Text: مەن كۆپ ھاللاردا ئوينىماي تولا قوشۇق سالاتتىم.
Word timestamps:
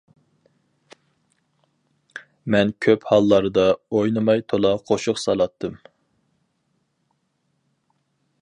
مەن 2.55 2.71
كۆپ 2.85 3.05
ھاللاردا 3.11 3.67
ئوينىماي 3.97 4.43
تولا 4.55 4.75
قوشۇق 4.89 5.23
سالاتتىم. 5.25 5.79